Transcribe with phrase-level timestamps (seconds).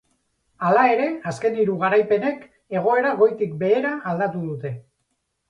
[0.69, 2.41] Hala ere, azken hiru garaipenek
[2.79, 4.75] egoera goitik behera aldatu dute.